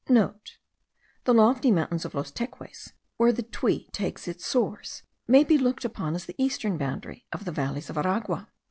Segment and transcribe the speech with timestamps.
[0.03, 0.33] *(* The
[1.27, 6.15] lofty mountains of Los Teques, where the Tuy takes its source, may be looked upon
[6.15, 8.49] as the eastern boundary of the valleys of Aragua.